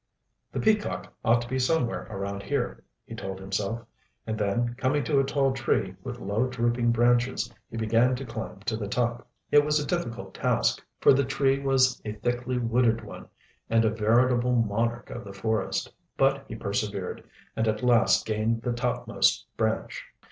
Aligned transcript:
"The 0.51 0.59
Peacock 0.59 1.13
ought 1.23 1.43
to 1.43 1.47
be 1.47 1.59
somewhere 1.59 2.07
around 2.09 2.41
here," 2.41 2.83
he 3.05 3.13
told 3.13 3.39
himself, 3.39 3.85
and 4.25 4.35
then, 4.35 4.73
coming 4.73 5.03
to 5.03 5.19
a 5.19 5.23
tall 5.23 5.53
tree 5.53 5.93
with 6.01 6.17
low, 6.17 6.47
drooping 6.47 6.91
branches, 6.91 7.53
he 7.69 7.77
began 7.77 8.15
to 8.15 8.25
climb 8.25 8.61
to 8.61 8.75
the 8.75 8.87
top. 8.87 9.27
It 9.51 9.63
was 9.63 9.79
a 9.79 9.85
difficult 9.85 10.33
task, 10.33 10.81
for 11.01 11.13
the 11.13 11.23
tree 11.23 11.59
was 11.59 12.01
a 12.03 12.13
thickly 12.13 12.57
wooded 12.57 13.03
one 13.03 13.27
and 13.69 13.85
a 13.85 13.91
veritable 13.91 14.53
monarch 14.55 15.11
of 15.11 15.23
the 15.23 15.33
forest. 15.33 15.93
But 16.17 16.45
he 16.47 16.55
persevered, 16.55 17.23
and 17.55 17.67
at 17.67 17.83
last 17.83 18.25
gained 18.25 18.63
the 18.63 18.73
topmost 18.73 19.45
branch. 19.55 20.03